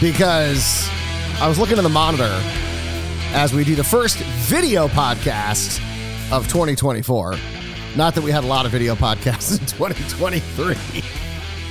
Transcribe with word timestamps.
because 0.00 0.88
I 1.40 1.46
was 1.46 1.58
looking 1.58 1.76
at 1.76 1.82
the 1.82 1.90
monitor 1.90 2.40
as 3.34 3.52
we 3.52 3.64
do 3.64 3.74
the 3.74 3.84
first 3.84 4.16
video 4.16 4.88
podcast 4.88 5.78
of 6.32 6.48
2024. 6.48 7.36
Not 7.96 8.14
that 8.14 8.22
we 8.22 8.30
had 8.30 8.42
a 8.42 8.46
lot 8.46 8.64
of 8.64 8.72
video 8.72 8.94
podcasts 8.94 9.52
in 9.60 9.66
2023, 9.66 10.74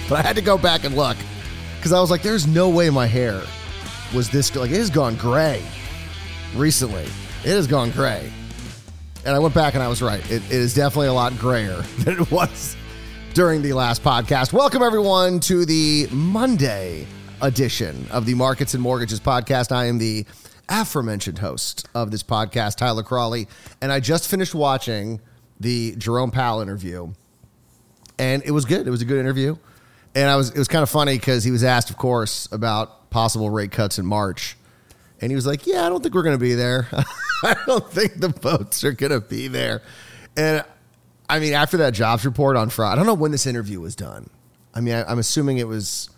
but 0.07 0.19
I 0.19 0.21
had 0.21 0.35
to 0.35 0.43
go 0.43 0.59
back 0.59 0.83
and 0.83 0.95
look 0.95 1.17
because 1.77 1.91
I 1.91 1.99
was 1.99 2.11
like, 2.11 2.21
there's 2.21 2.45
no 2.45 2.69
way 2.69 2.91
my 2.91 3.07
hair 3.07 3.41
was 4.13 4.29
this 4.29 4.55
like 4.55 4.69
it 4.69 4.77
has 4.77 4.91
gone 4.91 5.15
gray 5.15 5.63
recently. 6.55 7.05
It 7.43 7.51
has 7.51 7.65
gone 7.65 7.89
gray. 7.91 8.31
And 9.25 9.35
I 9.35 9.39
went 9.39 9.55
back 9.55 9.73
and 9.73 9.81
I 9.81 9.87
was 9.87 10.03
right. 10.03 10.23
It, 10.31 10.43
it 10.45 10.51
is 10.51 10.75
definitely 10.75 11.07
a 11.07 11.13
lot 11.13 11.35
grayer 11.39 11.81
than 11.99 12.21
it 12.21 12.31
was 12.31 12.77
during 13.33 13.63
the 13.63 13.73
last 13.73 14.03
podcast. 14.03 14.53
Welcome, 14.53 14.83
everyone, 14.83 15.39
to 15.41 15.65
the 15.65 16.07
Monday 16.11 17.07
edition 17.41 18.07
of 18.11 18.25
the 18.25 18.33
Markets 18.33 18.73
and 18.73 18.83
Mortgages 18.83 19.19
podcast. 19.19 19.71
I 19.71 19.85
am 19.85 19.97
the 19.97 20.25
aforementioned 20.67 21.39
host 21.39 21.87
of 21.95 22.11
this 22.11 22.23
podcast, 22.23 22.75
Tyler 22.75 23.03
Cralle, 23.03 23.45
and 23.81 23.91
I 23.91 23.99
just 23.99 24.29
finished 24.29 24.53
watching 24.53 25.19
the 25.59 25.95
Jerome 25.97 26.31
Powell 26.31 26.61
interview, 26.61 27.13
and 28.17 28.43
it 28.45 28.51
was 28.51 28.65
good. 28.65 28.87
It 28.87 28.91
was 28.91 29.01
a 29.01 29.05
good 29.05 29.19
interview, 29.19 29.57
and 30.15 30.29
I 30.29 30.35
was 30.35 30.49
it 30.51 30.57
was 30.57 30.67
kind 30.67 30.83
of 30.83 30.89
funny 30.89 31.17
because 31.17 31.43
he 31.43 31.51
was 31.51 31.63
asked, 31.63 31.89
of 31.89 31.97
course, 31.97 32.47
about 32.51 33.09
possible 33.09 33.49
rate 33.49 33.71
cuts 33.71 33.99
in 33.99 34.05
March, 34.05 34.57
and 35.21 35.31
he 35.31 35.35
was 35.35 35.45
like, 35.45 35.65
"Yeah, 35.65 35.85
I 35.85 35.89
don't 35.89 36.01
think 36.01 36.15
we're 36.15 36.23
going 36.23 36.37
to 36.37 36.41
be 36.41 36.55
there. 36.55 36.87
I 37.43 37.55
don't 37.65 37.89
think 37.91 38.19
the 38.19 38.29
votes 38.29 38.83
are 38.83 38.91
going 38.91 39.11
to 39.11 39.21
be 39.21 39.47
there," 39.47 39.81
and 40.37 40.63
I 41.29 41.39
mean, 41.39 41.53
after 41.53 41.77
that 41.77 41.93
jobs 41.93 42.25
report 42.25 42.57
on 42.57 42.69
Friday, 42.69 42.93
I 42.93 42.95
don't 42.95 43.05
know 43.05 43.13
when 43.13 43.31
this 43.31 43.45
interview 43.45 43.79
was 43.79 43.95
done. 43.95 44.29
I 44.73 44.81
mean, 44.81 44.95
I, 44.95 45.11
am 45.11 45.19
assuming 45.19 45.57
it 45.57 45.67
was 45.67 46.09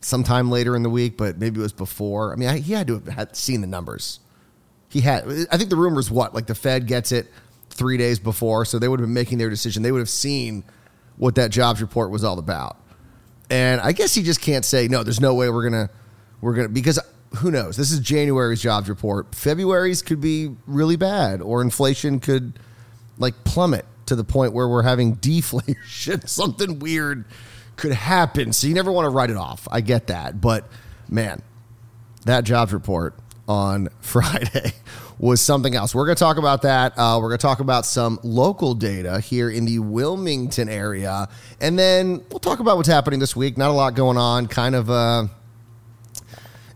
sometime 0.00 0.50
later 0.50 0.76
in 0.76 0.82
the 0.82 0.90
week, 0.90 1.16
but 1.16 1.38
maybe 1.38 1.60
it 1.60 1.62
was 1.62 1.72
before. 1.72 2.32
I 2.32 2.36
mean, 2.36 2.48
I, 2.48 2.58
he 2.58 2.72
had 2.72 2.86
to 2.88 3.00
have 3.00 3.34
seen 3.34 3.60
the 3.60 3.66
numbers. 3.66 4.20
He 4.88 5.00
had. 5.00 5.24
I 5.50 5.56
think 5.56 5.70
the 5.70 5.76
rumor 5.76 6.00
is 6.00 6.10
what 6.10 6.34
like 6.34 6.46
the 6.46 6.54
Fed 6.54 6.86
gets 6.86 7.12
it 7.12 7.30
three 7.70 7.96
days 7.96 8.18
before, 8.18 8.64
so 8.64 8.78
they 8.78 8.88
would 8.88 9.00
have 9.00 9.06
been 9.06 9.14
making 9.14 9.38
their 9.38 9.50
decision. 9.50 9.82
They 9.82 9.92
would 9.92 9.98
have 9.98 10.08
seen 10.08 10.64
what 11.16 11.34
that 11.34 11.50
jobs 11.50 11.82
report 11.82 12.10
was 12.10 12.24
all 12.24 12.38
about. 12.38 12.76
And 13.50 13.80
I 13.80 13.92
guess 13.92 14.14
he 14.14 14.22
just 14.22 14.40
can't 14.40 14.64
say 14.64 14.88
no. 14.88 15.02
There's 15.02 15.20
no 15.20 15.34
way 15.34 15.48
we're 15.50 15.68
gonna 15.68 15.90
we're 16.40 16.54
gonna 16.54 16.68
because 16.68 16.98
who 17.36 17.50
knows? 17.50 17.76
This 17.76 17.92
is 17.92 18.00
January's 18.00 18.62
jobs 18.62 18.88
report. 18.88 19.34
February's 19.34 20.02
could 20.02 20.20
be 20.20 20.54
really 20.66 20.96
bad, 20.96 21.42
or 21.42 21.60
inflation 21.60 22.20
could 22.20 22.58
like 23.18 23.34
plummet 23.44 23.84
to 24.06 24.16
the 24.16 24.24
point 24.24 24.52
where 24.52 24.68
we're 24.68 24.82
having 24.82 25.14
deflation. 25.20 26.26
Something 26.26 26.78
weird 26.78 27.24
could 27.78 27.92
happen. 27.92 28.52
So 28.52 28.66
you 28.66 28.74
never 28.74 28.92
want 28.92 29.06
to 29.06 29.10
write 29.10 29.30
it 29.30 29.36
off. 29.36 29.66
I 29.70 29.80
get 29.80 30.08
that. 30.08 30.40
But 30.40 30.68
man, 31.08 31.42
that 32.26 32.44
jobs 32.44 32.72
report 32.72 33.14
on 33.46 33.88
Friday 34.00 34.72
was 35.18 35.40
something 35.40 35.74
else. 35.74 35.94
We're 35.94 36.04
going 36.04 36.16
to 36.16 36.20
talk 36.20 36.36
about 36.36 36.62
that. 36.62 36.92
Uh, 36.96 37.18
we're 37.20 37.28
going 37.28 37.38
to 37.38 37.42
talk 37.42 37.60
about 37.60 37.86
some 37.86 38.20
local 38.22 38.74
data 38.74 39.20
here 39.20 39.50
in 39.50 39.64
the 39.64 39.78
Wilmington 39.78 40.68
area. 40.68 41.28
And 41.60 41.78
then 41.78 42.24
we'll 42.30 42.38
talk 42.38 42.60
about 42.60 42.76
what's 42.76 42.88
happening 42.88 43.18
this 43.18 43.34
week. 43.34 43.56
Not 43.56 43.70
a 43.70 43.72
lot 43.72 43.94
going 43.94 44.16
on. 44.16 44.46
Kind 44.46 44.74
of 44.74 44.90
uh, 44.90 45.26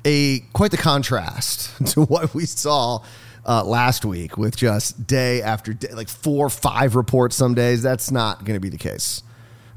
a 0.04 0.40
quite 0.52 0.70
the 0.70 0.76
contrast 0.76 1.86
to 1.92 2.02
what 2.02 2.34
we 2.34 2.46
saw 2.46 3.04
uh, 3.46 3.64
last 3.64 4.04
week 4.04 4.36
with 4.36 4.56
just 4.56 5.06
day 5.06 5.42
after 5.42 5.72
day, 5.72 5.92
like 5.94 6.08
four, 6.08 6.48
five 6.48 6.96
reports 6.96 7.36
some 7.36 7.54
days. 7.54 7.82
That's 7.82 8.10
not 8.10 8.44
going 8.44 8.54
to 8.54 8.60
be 8.60 8.68
the 8.68 8.78
case. 8.78 9.22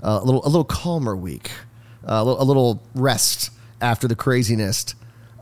A 0.07 0.23
little, 0.23 0.45
a 0.45 0.49
little 0.49 0.63
calmer 0.63 1.15
week, 1.15 1.51
uh, 2.03 2.13
a, 2.13 2.23
little, 2.23 2.41
a 2.41 2.45
little 2.45 2.83
rest 2.93 3.49
after 3.81 4.07
the 4.07 4.15
craziness 4.15 4.93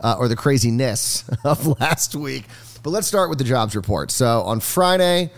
uh, 0.02 0.16
or 0.18 0.28
the 0.28 0.36
craziness 0.36 1.28
of 1.44 1.78
last 1.80 2.14
week. 2.14 2.44
But 2.82 2.90
let's 2.90 3.06
start 3.06 3.30
with 3.30 3.38
the 3.38 3.44
jobs 3.44 3.76
report. 3.76 4.10
So 4.10 4.42
on 4.42 4.60
Friday, 4.60 5.30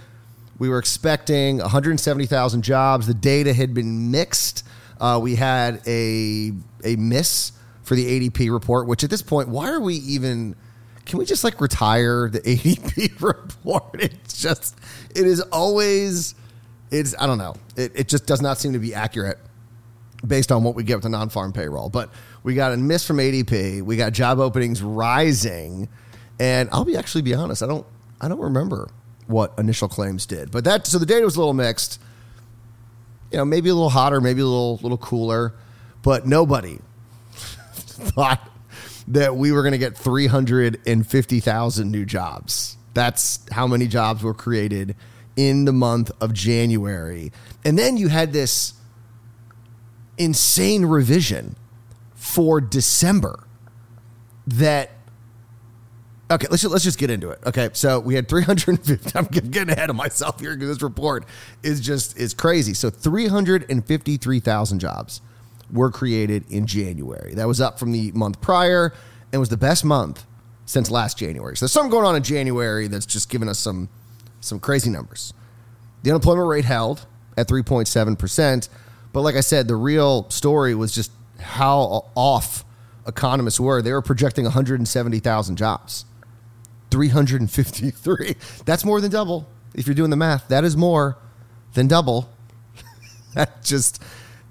we 0.59 0.69
were 0.69 0.79
expecting 0.79 1.59
170,000 1.59 2.63
jobs. 2.63 3.07
The 3.07 3.15
data 3.15 3.53
had 3.53 3.75
been 3.75 4.11
mixed. 4.11 4.65
Uh, 5.01 5.21
we 5.23 5.35
had 5.37 5.81
a 5.87 6.53
a 6.85 6.97
miss 6.97 7.53
for 7.83 7.95
the 7.95 8.31
ADP 8.31 8.51
report, 8.51 8.87
which 8.87 9.05
at 9.05 9.11
this 9.11 9.23
point, 9.23 9.49
why 9.49 9.71
are 9.71 9.81
we 9.81 9.95
even? 9.97 10.57
Can 11.05 11.21
we 11.21 11.25
just 11.25 11.45
like 11.45 11.61
retire 11.61 12.29
the 12.29 12.41
ADP 12.43 13.21
report? 13.21 14.03
It's 14.03 14.41
just, 14.41 14.77
it 15.15 15.25
is 15.25 15.41
always, 15.41 16.35
it's, 16.91 17.15
I 17.19 17.27
don't 17.27 17.39
know. 17.39 17.55
It, 17.77 17.93
it 17.95 18.09
just 18.09 18.27
does 18.27 18.41
not 18.41 18.59
seem 18.59 18.73
to 18.73 18.79
be 18.79 18.95
accurate 18.95 19.39
based 20.27 20.53
on 20.53 20.63
what 20.63 20.75
we 20.75 20.85
get 20.85 20.97
with 20.97 21.03
the 21.05 21.09
non 21.09 21.29
farm 21.29 21.53
payroll. 21.53 21.89
But 21.89 22.11
we 22.43 22.55
got 22.55 22.73
a 22.73 22.77
miss 22.77 23.07
from 23.07 23.19
ADP. 23.19 23.83
We 23.83 23.97
got 23.97 24.13
job 24.13 24.39
openings 24.39 24.83
rising. 24.83 25.89
And 26.39 26.69
I'll 26.73 26.85
be 26.85 26.97
actually 26.97 27.23
be 27.23 27.35
honest, 27.35 27.63
I 27.63 27.67
don't, 27.67 27.87
I 28.21 28.29
don't 28.29 28.41
remember 28.41 28.89
what 29.27 29.55
initial 29.59 29.89
claims 29.89 30.27
did. 30.27 30.51
But 30.51 30.65
that, 30.65 30.87
so 30.87 30.99
the 30.99 31.07
data 31.07 31.25
was 31.25 31.37
a 31.37 31.41
little 31.41 31.55
mixed. 31.55 32.01
You 33.33 33.39
know, 33.39 33.45
maybe 33.45 33.69
a 33.69 33.75
little 33.75 33.91
hotter, 33.91 34.21
maybe 34.21 34.41
a 34.41 34.47
little, 34.47 34.77
little 34.83 34.99
cooler. 34.99 35.55
But 36.03 36.27
nobody 36.27 36.79
thought 37.33 38.49
that 39.09 39.37
we 39.37 39.53
were 39.53 39.63
going 39.63 39.73
to 39.73 39.79
get 39.79 39.97
350,000 39.97 41.91
new 41.91 42.05
jobs. 42.05 42.77
That's 42.95 43.41
how 43.51 43.67
many 43.67 43.89
jobs 43.89 44.23
were 44.23 44.35
created 44.35 44.97
in 45.37 45.67
the 45.67 45.73
month 45.73 46.11
of 46.21 46.33
January. 46.33 47.31
And 47.65 47.79
then 47.79 47.97
you 47.97 48.09
had 48.09 48.33
this 48.33 48.75
insane 50.19 50.87
revision 50.87 51.57
for 52.15 52.61
December 52.61 53.47
that 54.47 54.91
Okay, 56.29 56.49
let's 56.51 56.61
just, 56.61 56.73
let's 56.73 56.83
just 56.83 56.99
get 56.99 57.09
into 57.09 57.31
it. 57.31 57.39
Okay, 57.47 57.71
so 57.73 58.01
we 58.01 58.17
had 58.17 58.29
350. 58.29 59.13
I'm 59.19 59.27
getting 59.27 59.71
ahead 59.71 59.91
of 59.91 59.97
myself 59.97 60.41
here 60.41 60.55
because 60.55 60.69
this 60.69 60.83
report 60.83 61.25
is 61.63 61.81
just 61.81 62.19
is 62.19 62.35
crazy. 62.35 62.75
So 62.75 62.91
353,000 62.91 64.79
jobs 64.81 65.21
were 65.71 65.91
created 65.91 66.45
in 66.51 66.67
January. 66.67 67.35
That 67.35 67.47
was 67.47 67.61
up 67.61 67.79
from 67.79 67.93
the 67.93 68.11
month 68.11 68.41
prior 68.41 68.93
and 69.33 69.39
was 69.39 69.51
the 69.51 69.57
best 69.57 69.85
month 69.85 70.27
since 70.65 70.91
last 70.91 71.17
January. 71.17 71.57
So 71.57 71.65
there's 71.65 71.73
something 71.73 71.93
going 71.93 72.05
on 72.05 72.17
in 72.17 72.25
January 72.25 72.89
that's 72.89 73.07
just 73.07 73.31
giving 73.31 73.49
us 73.49 73.61
some 73.61 73.89
some 74.47 74.61
crazy 74.61 74.91
numbers. 74.91 75.35
The 76.03 76.11
unemployment 76.11 76.49
rate 76.49 76.65
held 76.65 77.07
at 77.37 77.49
3.7%, 77.49 78.69
but 79.13 79.21
like 79.23 79.35
I 79.35 79.41
said, 79.41 79.69
the 79.69 79.77
real 79.77 80.29
story 80.31 80.75
was 80.75 80.95
just 80.95 81.11
how 81.39 82.07
off 82.15 82.65
economists 83.07 83.61
were. 83.61 83.83
They 83.83 83.93
were 83.93 84.03
projecting 84.03 84.45
170,000 84.45 85.57
jobs. 85.57 86.05
353. 86.91 88.37
That's 88.65 88.85
more 88.85 89.01
than 89.01 89.11
double. 89.11 89.49
If 89.75 89.87
you're 89.87 89.95
doing 89.95 90.11
the 90.11 90.17
math, 90.17 90.49
that 90.49 90.65
is 90.65 90.77
more 90.77 91.19
than 91.75 91.89
double. 91.89 92.31
that 93.35 93.63
just 93.63 94.03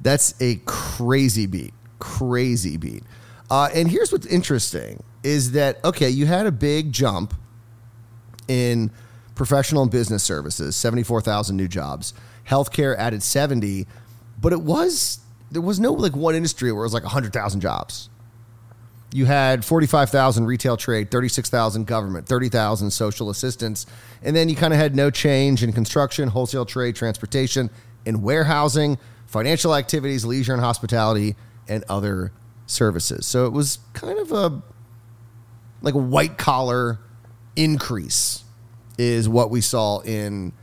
that's 0.02 0.40
a 0.42 0.58
crazy 0.66 1.48
beat. 1.48 1.74
Crazy 2.00 2.78
beat. 2.78 3.04
Uh, 3.50 3.70
and 3.74 3.90
here's 3.90 4.12
what's 4.12 4.26
interesting 4.28 5.04
is 5.24 5.54
that 5.54 5.84
okay, 5.84 6.10
you 6.10 6.26
had 6.26 6.46
a 6.46 6.52
big 6.52 6.92
jump 6.92 7.34
in 8.48 8.92
professional 9.36 9.84
and 9.84 9.92
business 9.92 10.24
services, 10.24 10.76
74,000 10.76 11.56
new 11.56 11.68
jobs. 11.68 12.14
Healthcare 12.48 12.98
added 12.98 13.22
70, 13.22 13.86
but 14.42 14.54
it 14.54 14.62
was 14.62 15.20
there 15.52 15.62
was 15.62 15.80
no 15.80 15.94
like 15.94 16.16
one 16.16 16.36
industry 16.36 16.72
where 16.72 16.82
it 16.82 16.86
was 16.86 16.94
like 16.94 17.04
100,000 17.04 17.62
jobs. 17.62 18.10
You 19.14 19.26
had 19.26 19.64
45,000 19.64 20.46
retail 20.46 20.76
trade, 20.76 21.12
36,000 21.12 21.86
government, 21.86 22.28
30,000 22.28 22.92
social 22.92 23.30
assistance, 23.30 23.86
and 24.24 24.36
then 24.36 24.50
you 24.50 24.56
kind 24.56 24.74
of 24.74 24.80
had 24.80 24.96
no 24.96 25.10
change 25.10 25.64
in 25.64 25.72
construction, 25.72 26.28
wholesale 26.28 26.66
trade, 26.66 26.96
transportation, 26.96 27.70
and 28.06 28.24
warehousing, 28.24 28.98
financial 29.28 29.76
activities, 29.76 30.26
leisure 30.26 30.54
and 30.54 30.62
hospitality, 30.62 31.36
and 31.68 31.84
other 31.88 32.32
services. 32.66 33.26
So 33.26 33.46
it 33.46 33.54
was 33.54 33.80
kind 33.94 34.20
of 34.20 34.32
a 34.32 34.62
like 35.82 35.94
a 35.94 36.00
white 36.00 36.38
collar 36.38 37.00
increase 37.56 38.45
is 38.98 39.28
what 39.28 39.50
we 39.50 39.62
saw 39.62 40.00
in 40.00 40.54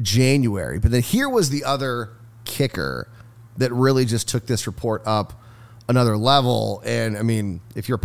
January. 0.00 0.78
But 0.78 0.90
then 0.90 1.02
here 1.02 1.28
was 1.28 1.50
the 1.50 1.64
other 1.64 2.10
kicker 2.44 3.08
that 3.56 3.72
really 3.72 4.04
just 4.04 4.28
took 4.28 4.46
this 4.46 4.66
report 4.66 5.02
up 5.06 5.40
another 5.88 6.16
level. 6.16 6.82
And 6.84 7.16
I 7.16 7.22
mean, 7.22 7.60
if 7.74 7.88
you're 7.88 8.00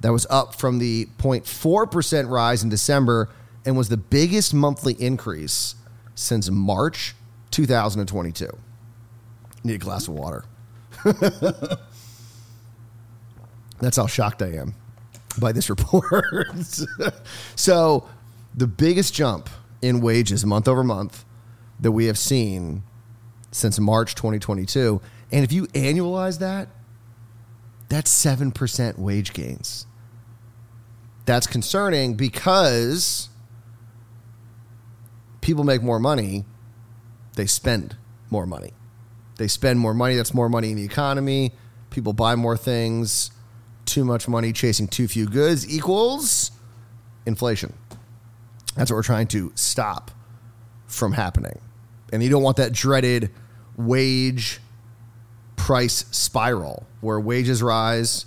That 0.00 0.12
was 0.12 0.26
up 0.28 0.54
from 0.54 0.78
the 0.78 1.06
0.4% 1.18 2.28
rise 2.28 2.62
in 2.62 2.68
December 2.68 3.30
and 3.64 3.74
was 3.76 3.88
the 3.88 3.96
biggest 3.96 4.52
monthly 4.52 4.92
increase 4.94 5.76
since 6.14 6.50
March 6.50 7.14
2022. 7.50 8.48
Need 9.64 9.74
a 9.74 9.78
glass 9.78 10.08
of 10.08 10.14
water. 10.14 10.44
That's 13.80 13.96
how 13.96 14.06
shocked 14.06 14.42
I 14.42 14.52
am 14.52 14.74
by 15.38 15.52
this 15.52 15.70
report. 15.74 16.66
so, 17.56 18.08
the 18.54 18.66
biggest 18.66 19.14
jump 19.14 19.48
in 19.82 20.00
wages 20.00 20.46
month 20.46 20.68
over 20.68 20.84
month 20.84 21.24
that 21.80 21.92
we 21.92 22.06
have 22.06 22.18
seen 22.18 22.82
since 23.50 23.78
March 23.78 24.14
2022. 24.14 25.00
And 25.32 25.44
if 25.44 25.52
you 25.52 25.66
annualize 25.68 26.38
that, 26.40 26.68
that's 27.88 28.10
7% 28.24 28.98
wage 28.98 29.32
gains. 29.32 29.86
That's 31.26 31.46
concerning 31.46 32.14
because 32.14 33.28
people 35.40 35.64
make 35.64 35.82
more 35.82 35.98
money, 35.98 36.44
they 37.36 37.46
spend 37.46 37.96
more 38.30 38.46
money. 38.46 38.72
They 39.36 39.48
spend 39.48 39.80
more 39.80 39.94
money, 39.94 40.16
that's 40.16 40.34
more 40.34 40.48
money 40.48 40.70
in 40.70 40.76
the 40.76 40.84
economy. 40.84 41.52
People 41.90 42.12
buy 42.12 42.34
more 42.34 42.56
things. 42.56 43.30
Too 43.84 44.04
much 44.04 44.26
money 44.26 44.52
chasing 44.52 44.88
too 44.88 45.06
few 45.06 45.26
goods 45.26 45.68
equals 45.68 46.50
inflation. 47.26 47.74
That's 48.74 48.90
what 48.90 48.96
we're 48.96 49.02
trying 49.02 49.28
to 49.28 49.52
stop 49.54 50.10
from 50.94 51.12
happening. 51.12 51.60
And 52.12 52.22
you 52.22 52.30
don't 52.30 52.42
want 52.42 52.58
that 52.58 52.72
dreaded 52.72 53.30
wage 53.76 54.60
price 55.56 56.04
spiral 56.10 56.86
where 57.00 57.18
wages 57.18 57.62
rise. 57.62 58.26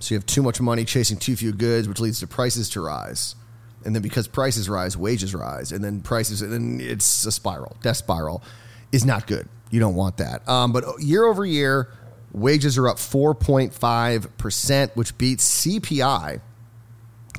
So 0.00 0.14
you 0.14 0.18
have 0.18 0.26
too 0.26 0.42
much 0.42 0.60
money 0.60 0.84
chasing 0.84 1.16
too 1.16 1.36
few 1.36 1.52
goods, 1.52 1.88
which 1.88 2.00
leads 2.00 2.20
to 2.20 2.26
prices 2.26 2.68
to 2.70 2.80
rise. 2.80 3.36
And 3.84 3.94
then 3.94 4.02
because 4.02 4.28
prices 4.28 4.68
rise, 4.68 4.96
wages 4.96 5.34
rise. 5.34 5.72
And 5.72 5.84
then 5.84 6.00
prices, 6.00 6.42
and 6.42 6.52
then 6.52 6.80
it's 6.80 7.26
a 7.26 7.32
spiral. 7.32 7.76
Death 7.82 7.98
spiral 7.98 8.42
is 8.90 9.04
not 9.04 9.26
good. 9.26 9.48
You 9.70 9.80
don't 9.80 9.94
want 9.94 10.18
that. 10.18 10.46
Um, 10.48 10.72
but 10.72 10.84
year 11.00 11.24
over 11.24 11.46
year, 11.46 11.88
wages 12.32 12.78
are 12.78 12.88
up 12.88 12.96
4.5%, 12.96 14.96
which 14.96 15.18
beats 15.18 15.64
CPI 15.64 16.40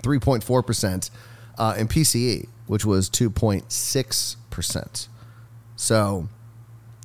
3.4% 0.02 1.10
uh, 1.58 1.76
and 1.78 1.90
PCE, 1.90 2.48
which 2.68 2.86
was 2.86 3.10
2.6%. 3.10 5.08
So 5.76 6.30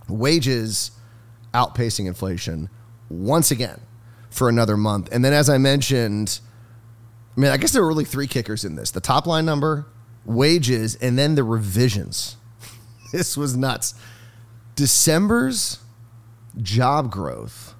wages 0.08 0.92
outpacing 1.52 2.06
inflation 2.06 2.68
once 3.08 3.50
again 3.50 3.80
for 4.30 4.48
another 4.48 4.76
month. 4.76 5.08
And 5.12 5.24
then, 5.24 5.32
as 5.32 5.48
I 5.48 5.58
mentioned, 5.58 6.40
I 7.36 7.40
mean, 7.40 7.50
I 7.50 7.56
guess 7.56 7.72
there 7.72 7.82
were 7.82 7.88
really 7.88 8.04
three 8.04 8.26
kickers 8.26 8.64
in 8.64 8.76
this 8.76 8.90
the 8.90 9.00
top 9.00 9.26
line 9.26 9.44
number, 9.44 9.86
wages, 10.24 10.96
and 10.96 11.18
then 11.18 11.34
the 11.34 11.44
revisions. 11.44 12.36
this 13.12 13.36
was 13.36 13.56
nuts. 13.56 13.94
December's 14.74 15.78
job 16.60 17.10
growth 17.10 17.74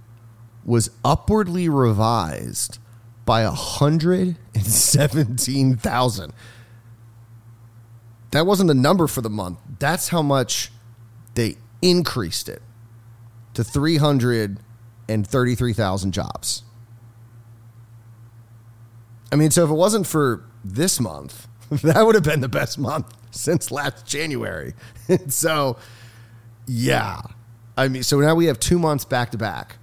was 0.65 0.91
upwardly 1.05 1.69
revised 1.69 2.79
by 3.25 3.45
117,000. 3.45 6.33
That 8.39 8.47
wasn't 8.47 8.69
the 8.69 8.75
number 8.75 9.09
for 9.09 9.21
the 9.21 9.29
month. 9.29 9.59
That's 9.81 10.11
how 10.11 10.23
much 10.23 10.71
they 11.35 11.57
increased 11.83 12.49
it 12.49 12.63
to 13.55 13.65
333,000 13.65 16.13
jobs. 16.13 16.63
I 19.33 19.35
mean, 19.35 19.51
so 19.51 19.65
if 19.65 19.71
it 19.71 19.75
wasn't 19.75 20.07
for 20.07 20.45
this 20.63 21.01
month, 21.01 21.49
that 21.83 22.07
would 22.07 22.15
have 22.15 22.23
been 22.23 22.41
the 22.41 22.49
best 22.49 22.79
month 22.79 23.13
since 23.33 23.73
last 23.73 24.07
January. 24.07 24.75
so, 25.27 25.77
yeah. 26.69 27.21
I 27.77 27.89
mean, 27.89 28.05
so 28.05 28.21
now 28.21 28.37
we 28.37 28.47
have 28.47 28.61
two 28.61 28.79
months 28.79 29.05
back 29.05 29.33
to 29.33 29.37
back 29.37 29.79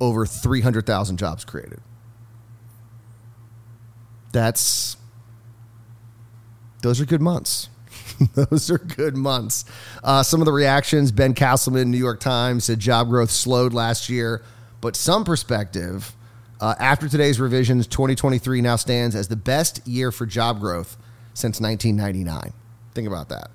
over 0.00 0.24
300,000 0.24 1.18
jobs 1.18 1.44
created. 1.44 1.82
That's, 4.32 4.96
those 6.80 6.98
are 6.98 7.04
good 7.04 7.20
months. 7.20 7.68
Those 8.34 8.70
are 8.70 8.78
good 8.78 9.16
months. 9.16 9.64
Uh, 10.02 10.22
some 10.22 10.40
of 10.40 10.46
the 10.46 10.52
reactions 10.52 11.12
Ben 11.12 11.34
Casselman, 11.34 11.86
New 11.86 11.98
York 11.98 12.20
Times, 12.20 12.64
said 12.64 12.78
job 12.78 13.08
growth 13.08 13.30
slowed 13.30 13.72
last 13.72 14.08
year, 14.08 14.42
but 14.80 14.96
some 14.96 15.24
perspective. 15.24 16.14
Uh, 16.60 16.76
after 16.78 17.08
today's 17.08 17.40
revisions, 17.40 17.88
2023 17.88 18.60
now 18.60 18.76
stands 18.76 19.16
as 19.16 19.26
the 19.26 19.36
best 19.36 19.86
year 19.86 20.12
for 20.12 20.26
job 20.26 20.60
growth 20.60 20.96
since 21.34 21.60
1999. 21.60 22.52
Think 22.94 23.08
about 23.08 23.28
that. 23.30 23.50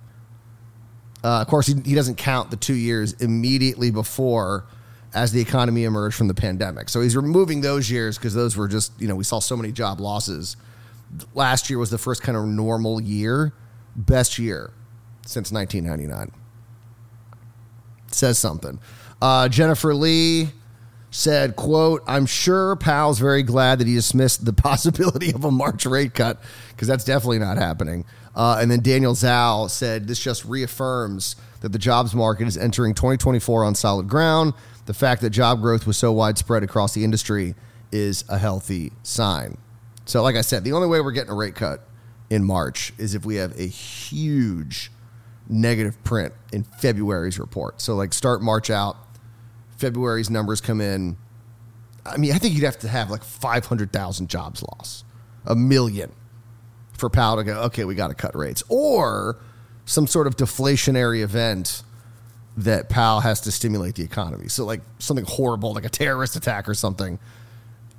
Uh, 1.23 1.41
of 1.41 1.47
course, 1.47 1.67
he, 1.67 1.75
he 1.85 1.95
doesn't 1.95 2.15
count 2.15 2.51
the 2.51 2.57
two 2.57 2.73
years 2.73 3.13
immediately 3.13 3.91
before 3.91 4.65
as 5.13 5.31
the 5.31 5.39
economy 5.39 5.85
emerged 5.85 6.15
from 6.15 6.27
the 6.27 6.33
pandemic. 6.33 6.89
So 6.89 7.01
he's 7.01 7.15
removing 7.15 7.61
those 7.61 7.89
years 7.89 8.17
because 8.17 8.33
those 8.33 8.57
were 8.57 8.67
just, 8.67 8.91
you 8.99 9.07
know, 9.07 9.15
we 9.15 9.23
saw 9.23 9.39
so 9.39 9.55
many 9.55 9.71
job 9.71 9.99
losses. 9.99 10.57
Last 11.33 11.69
year 11.69 11.79
was 11.79 11.89
the 11.89 11.97
first 11.97 12.21
kind 12.21 12.37
of 12.37 12.45
normal 12.45 13.01
year 13.01 13.53
best 13.97 14.37
year 14.39 14.71
since 15.25 15.51
1999. 15.51 16.31
Says 18.11 18.39
something. 18.39 18.79
Uh, 19.21 19.49
Jennifer 19.49 19.93
Lee 19.93 20.49
said, 21.11 21.55
quote, 21.55 22.03
I'm 22.07 22.25
sure 22.25 22.75
Powell's 22.75 23.19
very 23.19 23.43
glad 23.43 23.79
that 23.79 23.87
he 23.87 23.95
dismissed 23.95 24.45
the 24.45 24.53
possibility 24.53 25.33
of 25.33 25.43
a 25.43 25.51
March 25.51 25.85
rate 25.85 26.13
cut 26.13 26.39
because 26.69 26.87
that's 26.87 27.03
definitely 27.03 27.39
not 27.39 27.57
happening. 27.57 28.05
Uh, 28.35 28.59
and 28.61 28.69
then 28.69 28.81
Daniel 28.81 29.13
Zhao 29.13 29.69
said, 29.69 30.07
this 30.07 30.19
just 30.19 30.45
reaffirms 30.45 31.35
that 31.61 31.69
the 31.69 31.79
jobs 31.79 32.13
market 32.13 32.47
is 32.47 32.55
entering 32.55 32.93
2024 32.93 33.63
on 33.63 33.73
solid 33.73 34.07
ground. 34.07 34.53
The 34.85 34.93
fact 34.93 35.21
that 35.21 35.31
job 35.31 35.59
growth 35.59 35.87
was 35.87 35.97
so 35.97 36.11
widespread 36.11 36.63
across 36.63 36.93
the 36.93 37.03
industry 37.03 37.55
is 37.91 38.23
a 38.29 38.37
healthy 38.37 38.91
sign. 39.01 39.57
So, 40.05 40.21
like 40.21 40.35
I 40.35 40.41
said, 40.41 40.63
the 40.63 40.73
only 40.73 40.87
way 40.87 41.01
we're 41.01 41.11
getting 41.11 41.31
a 41.31 41.35
rate 41.35 41.55
cut 41.55 41.87
in 42.29 42.43
March 42.43 42.93
is 42.97 43.15
if 43.15 43.25
we 43.25 43.35
have 43.35 43.57
a 43.59 43.67
huge 43.67 44.91
negative 45.49 46.03
print 46.03 46.33
in 46.51 46.63
February's 46.63 47.39
report. 47.39 47.81
So 47.81 47.95
like 47.95 48.13
start 48.13 48.41
March 48.41 48.69
out, 48.69 48.97
February's 49.77 50.29
numbers 50.29 50.59
come 50.61 50.81
in. 50.81 51.17
I 52.05 52.17
mean, 52.17 52.33
I 52.33 52.37
think 52.37 52.53
you'd 52.55 52.63
have 52.63 52.79
to 52.79 52.87
have 52.87 53.09
like 53.09 53.23
500,000 53.23 54.29
jobs 54.29 54.63
lost, 54.63 55.05
a 55.45 55.55
million 55.55 56.11
for 56.93 57.09
Powell 57.09 57.37
to 57.37 57.43
go, 57.43 57.61
okay, 57.63 57.85
we 57.85 57.95
got 57.95 58.07
to 58.07 58.15
cut 58.15 58.35
rates. 58.35 58.63
Or 58.69 59.37
some 59.85 60.07
sort 60.07 60.27
of 60.27 60.35
deflationary 60.35 61.21
event 61.21 61.83
that 62.57 62.89
Powell 62.89 63.19
has 63.19 63.41
to 63.41 63.51
stimulate 63.51 63.95
the 63.95 64.03
economy. 64.03 64.47
So, 64.47 64.65
like 64.65 64.81
something 64.99 65.25
horrible, 65.25 65.73
like 65.73 65.85
a 65.85 65.89
terrorist 65.89 66.35
attack 66.35 66.67
or 66.67 66.73
something. 66.73 67.19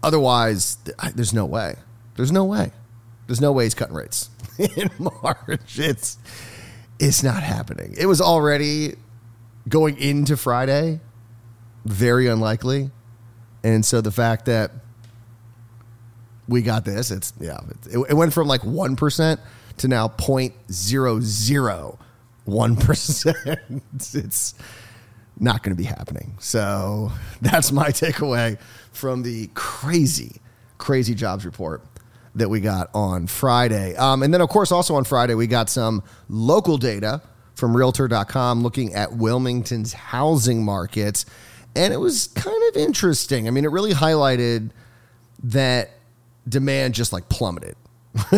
Otherwise, 0.02 0.78
there's 1.14 1.32
no 1.32 1.46
way. 1.46 1.76
There's 2.16 2.32
no 2.32 2.44
way. 2.44 2.72
There's 3.28 3.42
no 3.42 3.52
way 3.52 3.64
he's 3.64 3.74
cutting 3.74 3.94
rates 3.94 4.30
in 4.58 4.90
March. 4.98 5.78
It's 5.78 6.16
it's 6.98 7.22
not 7.22 7.42
happening. 7.42 7.94
It 7.96 8.06
was 8.06 8.20
already 8.20 8.94
going 9.68 9.98
into 9.98 10.36
Friday, 10.36 11.00
very 11.84 12.26
unlikely. 12.26 12.90
And 13.62 13.84
so 13.84 14.00
the 14.00 14.10
fact 14.10 14.46
that 14.46 14.72
we 16.48 16.62
got 16.62 16.86
this, 16.86 17.10
it's 17.10 17.34
yeah, 17.38 17.60
it, 17.90 17.98
it 18.08 18.14
went 18.14 18.32
from 18.32 18.48
like 18.48 18.62
1% 18.62 19.38
to 19.76 19.88
now 19.88 20.08
point 20.08 20.54
zero 20.72 21.20
zero 21.20 21.98
one 22.46 22.76
percent. 22.76 23.36
it's 24.14 24.54
not 25.38 25.62
going 25.62 25.76
to 25.76 25.80
be 25.80 25.86
happening. 25.86 26.34
So 26.40 27.12
that's 27.42 27.70
my 27.72 27.88
takeaway 27.88 28.58
from 28.92 29.22
the 29.22 29.50
crazy, 29.52 30.40
crazy 30.78 31.14
jobs 31.14 31.44
report 31.44 31.82
that 32.34 32.48
we 32.48 32.60
got 32.60 32.90
on 32.94 33.26
Friday. 33.26 33.94
Um, 33.96 34.22
and 34.22 34.32
then, 34.32 34.40
of 34.40 34.48
course, 34.48 34.72
also 34.72 34.94
on 34.94 35.04
Friday, 35.04 35.34
we 35.34 35.46
got 35.46 35.68
some 35.70 36.02
local 36.28 36.78
data 36.78 37.22
from 37.54 37.76
Realtor.com 37.76 38.62
looking 38.62 38.94
at 38.94 39.12
Wilmington's 39.12 39.92
housing 39.92 40.64
market. 40.64 41.24
And 41.74 41.92
it 41.92 41.98
was 41.98 42.28
kind 42.28 42.62
of 42.68 42.76
interesting. 42.76 43.48
I 43.48 43.50
mean, 43.50 43.64
it 43.64 43.70
really 43.70 43.92
highlighted 43.92 44.70
that 45.44 45.90
demand 46.48 46.94
just 46.94 47.12
like 47.12 47.28
plummeted. 47.28 47.76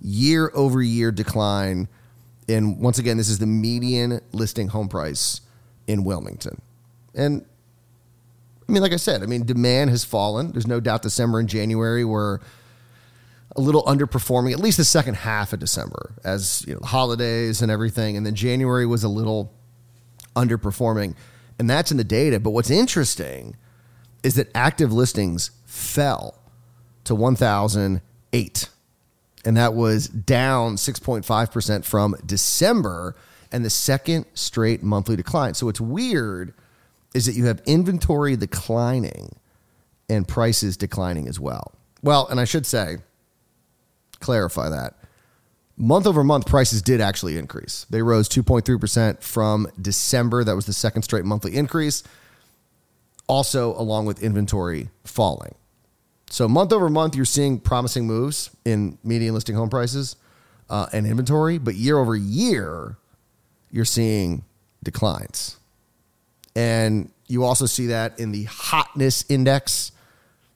year 0.00 0.50
over 0.54 0.82
year 0.82 1.10
decline. 1.10 1.88
And 2.48 2.78
once 2.78 2.98
again, 2.98 3.16
this 3.16 3.28
is 3.28 3.38
the 3.38 3.46
median 3.46 4.20
listing 4.32 4.68
home 4.68 4.88
price 4.88 5.40
in 5.86 6.04
Wilmington. 6.04 6.60
And 7.14 7.44
I 8.68 8.72
mean, 8.72 8.82
like 8.82 8.92
I 8.92 8.96
said, 8.96 9.22
I 9.22 9.26
mean, 9.26 9.46
demand 9.46 9.90
has 9.90 10.04
fallen. 10.04 10.52
There's 10.52 10.66
no 10.66 10.78
doubt 10.78 11.02
December 11.02 11.38
and 11.38 11.48
January 11.48 12.04
were 12.04 12.40
a 13.56 13.60
little 13.60 13.82
underperforming, 13.84 14.52
at 14.52 14.60
least 14.60 14.76
the 14.76 14.84
second 14.84 15.14
half 15.14 15.52
of 15.54 15.58
December, 15.58 16.12
as 16.22 16.64
you 16.66 16.74
know, 16.74 16.80
holidays 16.80 17.62
and 17.62 17.70
everything. 17.70 18.16
And 18.16 18.26
then 18.26 18.34
January 18.34 18.84
was 18.84 19.04
a 19.04 19.08
little 19.08 19.52
underperforming. 20.36 21.14
And 21.58 21.68
that's 21.68 21.90
in 21.90 21.96
the 21.96 22.04
data. 22.04 22.38
But 22.40 22.50
what's 22.50 22.70
interesting 22.70 23.56
is 24.22 24.34
that 24.34 24.48
active 24.54 24.92
listings 24.92 25.50
fell 25.64 26.38
to 27.04 27.14
1,008. 27.14 28.68
And 29.44 29.56
that 29.56 29.74
was 29.74 30.08
down 30.08 30.76
6.5% 30.76 31.84
from 31.84 32.16
December 32.26 33.16
and 33.50 33.64
the 33.64 33.70
second 33.70 34.26
straight 34.34 34.82
monthly 34.82 35.16
decline. 35.16 35.54
So 35.54 35.70
it's 35.70 35.80
weird 35.80 36.52
is 37.14 37.26
that 37.26 37.34
you 37.34 37.46
have 37.46 37.60
inventory 37.66 38.36
declining 38.36 39.36
and 40.08 40.26
prices 40.26 40.76
declining 40.76 41.28
as 41.28 41.38
well. 41.40 41.72
Well, 42.02 42.26
and 42.28 42.40
I 42.40 42.44
should 42.44 42.66
say, 42.66 42.98
clarify 44.20 44.68
that. 44.68 44.94
Month 45.76 46.06
over 46.06 46.24
month, 46.24 46.46
prices 46.46 46.82
did 46.82 47.00
actually 47.00 47.38
increase. 47.38 47.86
They 47.88 48.02
rose 48.02 48.28
2.3% 48.28 49.22
from 49.22 49.68
December. 49.80 50.42
That 50.42 50.56
was 50.56 50.66
the 50.66 50.72
second 50.72 51.02
straight 51.02 51.24
monthly 51.24 51.56
increase. 51.56 52.02
Also, 53.28 53.74
along 53.74 54.06
with 54.06 54.22
inventory 54.22 54.90
falling. 55.04 55.54
So 56.30 56.48
month 56.48 56.72
over 56.72 56.88
month, 56.88 57.14
you're 57.14 57.24
seeing 57.24 57.60
promising 57.60 58.06
moves 58.06 58.50
in 58.64 58.98
median 59.04 59.34
listing 59.34 59.54
home 59.54 59.70
prices 59.70 60.16
uh, 60.68 60.86
and 60.92 61.06
inventory, 61.06 61.58
but 61.58 61.74
year 61.74 61.98
over 61.98 62.16
year, 62.16 62.96
you're 63.70 63.84
seeing 63.84 64.44
declines. 64.82 65.57
And 66.58 67.12
you 67.28 67.44
also 67.44 67.66
see 67.66 67.86
that 67.86 68.18
in 68.18 68.32
the 68.32 68.42
hotness 68.42 69.24
index 69.28 69.92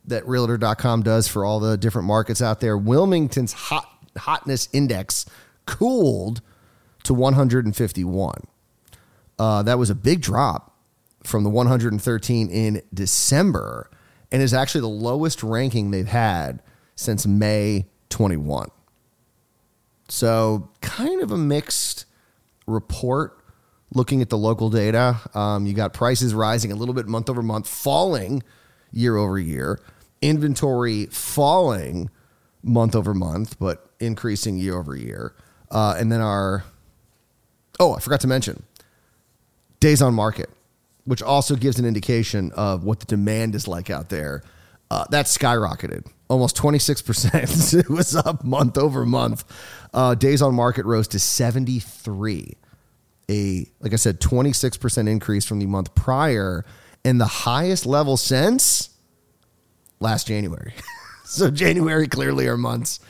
that 0.07 0.27
realtor.com 0.27 1.05
does 1.05 1.29
for 1.29 1.45
all 1.45 1.61
the 1.61 1.77
different 1.77 2.09
markets 2.09 2.43
out 2.43 2.59
there. 2.59 2.77
Wilmington's 2.77 3.53
hot, 3.53 3.87
hotness 4.17 4.69
index 4.73 5.27
cooled 5.65 6.41
to 7.05 7.15
151. 7.15 8.35
Uh, 9.39 9.63
that 9.63 9.79
was 9.79 9.91
a 9.91 9.95
big 9.95 10.21
drop 10.21 10.77
from 11.23 11.45
the 11.45 11.51
113 11.51 12.51
in 12.51 12.83
December 12.93 13.89
and 14.33 14.43
is 14.43 14.53
actually 14.53 14.81
the 14.81 14.89
lowest 14.89 15.45
ranking 15.45 15.93
they've 15.93 16.09
had 16.09 16.65
since 16.97 17.29
May 17.29 17.87
21. 18.09 18.73
So, 20.09 20.69
kind 20.81 21.23
of 21.23 21.31
a 21.31 21.39
mixed 21.39 22.07
report 22.67 23.42
looking 23.95 24.23
at 24.23 24.31
the 24.31 24.39
local 24.39 24.71
data. 24.71 25.21
Um, 25.35 25.67
you 25.67 25.75
got 25.75 25.93
prices 25.93 26.35
rising 26.35 26.73
a 26.73 26.75
little 26.75 26.95
bit 26.95 27.07
month 27.07 27.29
over 27.29 27.43
month, 27.43 27.69
falling 27.69 28.43
year 28.93 29.17
over 29.17 29.39
year, 29.39 29.81
inventory 30.21 31.07
falling 31.07 32.11
month 32.63 32.95
over 32.95 33.15
month, 33.15 33.59
but 33.59 33.91
increasing 34.01 34.57
year 34.59 34.79
over 34.79 34.97
year. 34.97 35.35
Uh, 35.71 35.95
and 35.99 36.13
then 36.13 36.21
our, 36.21 36.65
oh, 37.81 37.95
I 37.95 38.01
forgot 38.01 38.21
to 38.21 38.29
mention 38.29 38.63
days 39.81 40.01
on 40.03 40.15
market 40.15 40.51
which 41.05 41.23
also 41.23 41.57
gives 41.57 41.79
an 41.79 41.85
indication 41.85 42.53
of 42.53 42.85
what 42.85 43.01
the 43.01 43.07
demand 43.07 43.55
is 43.55 43.67
like 43.67 43.91
out 43.91 44.09
there. 44.09 44.43
Uh, 44.91 45.05
that 45.11 45.27
skyrocketed 45.27 46.07
almost 46.29 46.57
26%. 46.57 47.75
it 47.79 47.91
was 47.91 48.15
up 48.15 48.45
month 48.45 48.79
over 48.79 49.05
month. 49.05 49.45
Uh, 49.93 50.15
days 50.15 50.41
on 50.43 50.55
market 50.55 50.87
rose 50.87 51.09
to 51.09 51.19
73. 51.19 52.57
A, 53.31 53.67
like 53.81 53.93
I 53.93 53.97
said, 53.97 54.21
26% 54.21 55.09
increase 55.09 55.45
from 55.45 55.59
the 55.59 55.67
month 55.67 55.95
prior 55.95 56.65
and 57.05 57.21
the 57.21 57.27
highest 57.27 57.87
level 57.87 58.17
since 58.17 58.91
last 60.01 60.27
January. 60.27 60.75
so, 61.25 61.51
January 61.51 62.09
clearly 62.09 62.47
are 62.47 62.57
months 62.57 63.01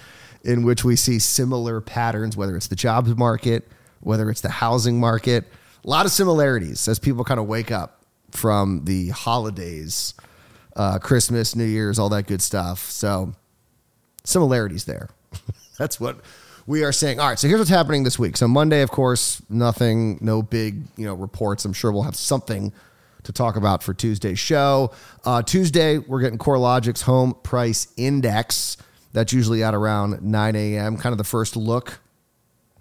in 0.45 0.63
which 0.63 0.85
we 0.85 0.97
see 0.97 1.19
similar 1.19 1.81
patterns, 1.81 2.37
whether 2.37 2.57
it's 2.57 2.69
the 2.69 2.77
jobs 2.77 3.17
market, 3.17 3.69
whether 4.01 4.31
it's 4.31 4.41
the 4.41 4.49
housing 4.49 4.99
market 4.99 5.45
a 5.85 5.89
lot 5.89 6.07
of 6.07 6.13
similarities 6.13 6.87
as 6.89 6.99
people 6.99 7.25
kind 7.25 7.41
of 7.41 7.47
wake 7.47 7.71
up 7.71 8.05
from 8.31 8.85
the 8.85 9.09
holidays, 9.09 10.15
uh, 10.77 10.99
Christmas, 10.99 11.57
New 11.57 11.65
Year's, 11.65 11.99
all 11.99 12.09
that 12.11 12.27
good 12.27 12.41
stuff. 12.41 12.91
So 12.91 13.35
similarities 14.25 14.85
there. 14.85 15.11
That's 15.79 15.99
what 15.99 16.21
we 16.67 16.85
are 16.85 16.93
saying. 16.93 17.19
All 17.19 17.29
right, 17.29 17.39
so 17.39 17.49
here's 17.49 17.59
what's 17.61 17.71
happening 17.71 18.05
this 18.05 18.19
week. 18.19 18.37
So 18.37 18.49
Monday, 18.49 18.83
of 18.83 18.91
course, 18.91 19.43
nothing, 19.49 20.19
no 20.21 20.43
big, 20.43 20.83
you 20.97 21.07
know, 21.07 21.15
reports. 21.15 21.65
I'm 21.65 21.73
sure 21.73 21.93
we'll 21.93 22.03
have 22.03 22.17
something 22.17 22.73
to 23.25 23.33
talk 23.33 23.57
about 23.57 23.83
for 23.83 23.95
Tuesday's 23.95 24.39
show. 24.39 24.93
Uh, 25.25 25.43
Tuesday, 25.43 25.99
we're 25.99 26.21
getting 26.21 26.39
CoreLogic's 26.39 27.03
home 27.03 27.35
price 27.43 27.89
index. 27.97 28.77
That's 29.13 29.33
usually 29.33 29.63
at 29.63 29.75
around 29.75 30.23
9 30.23 30.57
a.m. 30.57 30.97
Kind 30.97 31.13
of 31.13 31.19
the 31.19 31.25
first 31.25 31.57
look 31.57 32.01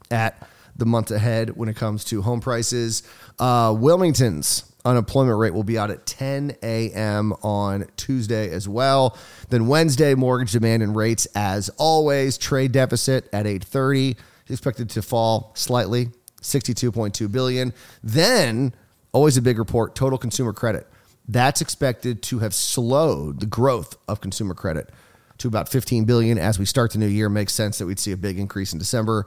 at 0.10 0.48
the 0.76 0.86
month 0.86 1.12
ahead 1.12 1.56
when 1.58 1.70
it 1.70 1.76
comes 1.76 2.04
to 2.06 2.22
home 2.22 2.40
prices. 2.40 3.04
Uh, 3.38 3.76
Wilmington's 3.78 4.71
unemployment 4.86 5.38
rate 5.38 5.54
will 5.54 5.64
be 5.64 5.78
out 5.78 5.92
at 5.92 6.06
10 6.06 6.56
a.m. 6.64 7.34
on 7.44 7.86
Tuesday 7.98 8.50
as 8.52 8.68
well. 8.68 9.18
Then 9.50 9.68
Wednesday, 9.68 10.16
mortgage 10.16 10.52
demand 10.52 10.84
and 10.84 10.96
rates 10.96 11.28
as 11.36 11.70
always. 11.78 12.38
Trade 12.38 12.72
deficit 12.72 13.30
at 13.34 13.46
8:30 13.46 14.18
expected 14.50 14.90
to 14.90 15.02
fall 15.02 15.52
slightly, 15.56 16.10
62.2 16.42 17.32
billion. 17.32 17.74
Then 18.04 18.74
always 19.14 19.38
a 19.38 19.42
big 19.42 19.58
report, 19.58 19.96
total 19.96 20.18
consumer 20.18 20.54
credit. 20.54 20.88
That's 21.28 21.62
expected 21.62 22.22
to 22.24 22.40
have 22.40 22.54
slowed 22.54 23.40
the 23.40 23.46
growth 23.46 23.96
of 24.08 24.22
consumer 24.22 24.54
credit 24.54 24.90
to 25.38 25.48
about 25.48 25.70
15 25.70 26.06
billion 26.06 26.38
as 26.38 26.60
we 26.60 26.66
start 26.66 26.92
the 26.92 27.00
new 27.00 27.08
year. 27.08 27.30
Makes 27.30 27.54
sense 27.54 27.78
that 27.78 27.86
we'd 27.86 28.00
see 28.00 28.12
a 28.12 28.18
big 28.18 28.38
increase 28.38 28.74
in 28.74 28.80
December 28.80 29.26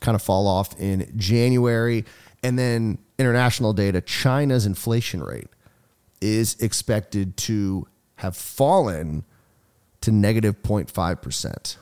kind 0.00 0.14
of 0.14 0.22
fall 0.22 0.46
off 0.46 0.78
in 0.80 1.12
January. 1.16 2.04
And 2.42 2.58
then 2.58 2.98
international 3.22 3.72
data, 3.72 4.00
China's 4.00 4.66
inflation 4.66 5.22
rate 5.22 5.48
is 6.20 6.54
expected 6.60 7.36
to 7.36 7.86
have 8.16 8.36
fallen 8.36 9.24
to 10.02 10.12
negative 10.12 10.62
0.5%. 10.62 11.76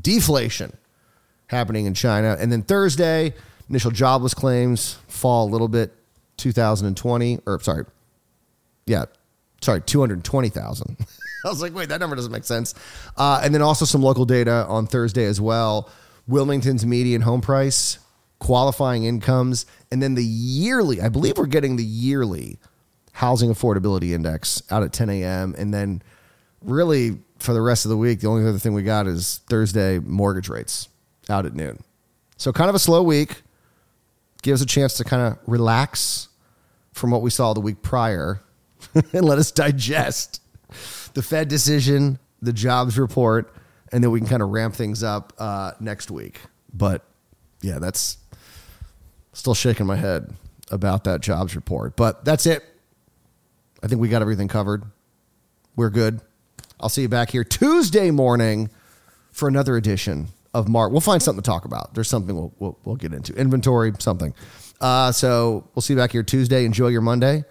Deflation 0.00 0.76
happening 1.46 1.86
in 1.86 1.94
China. 1.94 2.36
And 2.38 2.52
then 2.52 2.62
Thursday, 2.62 3.34
initial 3.68 3.90
jobless 3.90 4.34
claims 4.34 4.98
fall 5.08 5.48
a 5.48 5.50
little 5.50 5.68
bit, 5.68 5.92
2020, 6.36 7.40
or 7.46 7.60
sorry, 7.60 7.84
yeah, 8.86 9.04
sorry, 9.60 9.80
220,000. 9.80 10.96
I 11.44 11.48
was 11.48 11.62
like, 11.62 11.74
wait, 11.74 11.88
that 11.88 12.00
number 12.00 12.16
doesn't 12.16 12.32
make 12.32 12.44
sense. 12.44 12.74
Uh, 13.16 13.40
and 13.42 13.54
then 13.54 13.62
also 13.62 13.84
some 13.84 14.02
local 14.02 14.26
data 14.26 14.66
on 14.68 14.86
Thursday 14.86 15.24
as 15.24 15.40
well. 15.40 15.88
Wilmington's 16.26 16.84
median 16.84 17.22
home 17.22 17.40
price, 17.40 17.98
qualifying 18.40 19.04
incomes, 19.04 19.66
and 19.92 20.02
then 20.02 20.14
the 20.14 20.24
yearly, 20.24 21.00
I 21.00 21.08
believe 21.08 21.38
we're 21.38 21.46
getting 21.46 21.76
the 21.76 21.84
yearly 21.84 22.58
housing 23.12 23.50
affordability 23.50 24.10
index 24.10 24.62
out 24.70 24.82
at 24.82 24.92
10 24.92 25.08
a.m. 25.10 25.54
And 25.56 25.72
then 25.72 26.02
really 26.62 27.18
for 27.38 27.52
the 27.52 27.60
rest 27.60 27.84
of 27.84 27.90
the 27.90 27.96
week, 27.96 28.20
the 28.20 28.28
only 28.28 28.48
other 28.48 28.58
thing 28.58 28.72
we 28.72 28.82
got 28.82 29.06
is 29.06 29.40
Thursday 29.48 29.98
mortgage 29.98 30.48
rates 30.48 30.88
out 31.28 31.46
at 31.46 31.54
noon. 31.54 31.82
So 32.36 32.52
kind 32.52 32.68
of 32.68 32.74
a 32.74 32.80
slow 32.80 33.02
week. 33.02 33.42
Gives 34.42 34.62
a 34.62 34.66
chance 34.66 34.94
to 34.94 35.04
kind 35.04 35.20
of 35.20 35.38
relax 35.46 36.28
from 36.94 37.10
what 37.10 37.20
we 37.20 37.28
saw 37.28 37.52
the 37.52 37.60
week 37.60 37.82
prior 37.82 38.40
and 38.94 39.22
let 39.22 39.38
us 39.38 39.50
digest 39.50 40.40
the 41.12 41.22
Fed 41.22 41.48
decision, 41.48 42.18
the 42.40 42.54
jobs 42.54 42.98
report, 42.98 43.54
and 43.92 44.02
then 44.02 44.10
we 44.10 44.18
can 44.18 44.28
kind 44.28 44.42
of 44.42 44.48
ramp 44.48 44.74
things 44.74 45.02
up 45.02 45.34
uh, 45.38 45.72
next 45.78 46.10
week. 46.10 46.40
But 46.72 47.04
yeah, 47.60 47.78
that's 47.78 48.16
still 49.32 49.54
shaking 49.54 49.86
my 49.86 49.96
head 49.96 50.32
about 50.70 51.04
that 51.04 51.20
jobs 51.20 51.56
report. 51.56 51.96
But 51.96 52.24
that's 52.24 52.46
it. 52.46 52.64
I 53.82 53.88
think 53.88 54.00
we 54.00 54.08
got 54.08 54.22
everything 54.22 54.48
covered. 54.48 54.84
We're 55.76 55.90
good. 55.90 56.20
I'll 56.78 56.88
see 56.88 57.02
you 57.02 57.08
back 57.08 57.30
here 57.30 57.44
Tuesday 57.44 58.10
morning 58.10 58.70
for 59.32 59.48
another 59.48 59.76
edition 59.76 60.28
of 60.52 60.68
Mark. 60.68 60.92
We'll 60.92 61.00
find 61.00 61.22
something 61.22 61.42
to 61.42 61.46
talk 61.48 61.64
about. 61.64 61.94
There's 61.94 62.08
something 62.08 62.34
we'll 62.34 62.52
we'll, 62.58 62.78
we'll 62.84 62.96
get 62.96 63.12
into 63.12 63.34
inventory, 63.34 63.92
something. 63.98 64.34
Uh, 64.80 65.12
so 65.12 65.68
we'll 65.74 65.82
see 65.82 65.92
you 65.92 65.98
back 65.98 66.12
here 66.12 66.22
Tuesday. 66.22 66.64
Enjoy 66.64 66.88
your 66.88 67.02
Monday. 67.02 67.44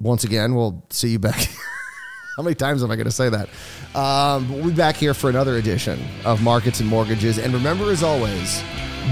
Once 0.00 0.24
again, 0.24 0.54
we'll 0.54 0.84
see 0.90 1.08
you 1.08 1.18
back. 1.18 1.48
How 2.36 2.42
many 2.42 2.54
times 2.54 2.82
am 2.82 2.90
I 2.90 2.96
going 2.96 3.06
to 3.06 3.12
say 3.12 3.28
that? 3.28 3.48
Um, 3.96 4.52
we'll 4.52 4.66
be 4.66 4.72
back 4.72 4.96
here 4.96 5.14
for 5.14 5.30
another 5.30 5.56
edition 5.56 6.02
of 6.24 6.42
Markets 6.42 6.80
and 6.80 6.88
Mortgages. 6.88 7.38
And 7.38 7.54
remember, 7.54 7.92
as 7.92 8.02
always, 8.02 8.60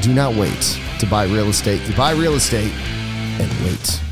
do 0.01 0.13
not 0.13 0.35
wait 0.35 0.81
to 0.99 1.07
buy 1.07 1.25
real 1.25 1.49
estate. 1.49 1.87
You 1.89 1.95
buy 1.95 2.13
real 2.13 2.35
estate 2.35 2.73
and 3.41 3.51
wait. 3.65 4.12